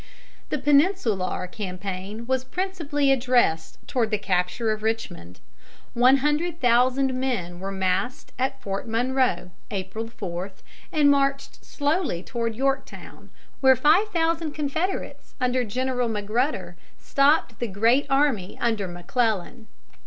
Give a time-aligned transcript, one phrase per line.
[0.49, 5.41] The Peninsular campaign was principally addressed toward the capture of Richmond.
[5.93, 10.53] One hundred thousand men were massed at Fort Monroe April 4,
[10.91, 13.29] and marched slowly toward Yorktown,
[13.59, 19.67] where five thousand Confederates under General Magruder stopped the great army under McClellan.